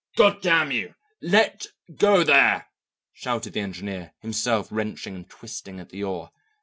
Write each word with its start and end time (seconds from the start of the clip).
"God 0.15 0.41
damn 0.41 0.71
you, 0.71 0.95
let 1.21 1.67
go 1.95 2.23
there!" 2.23 2.69
shouted 3.13 3.53
the 3.53 3.59
engineer, 3.59 4.13
himself 4.21 4.67
wrenching 4.71 5.13
and 5.15 5.29
twisting 5.29 5.79
at 5.79 5.89
the 5.91 6.03
oar. 6.03 6.31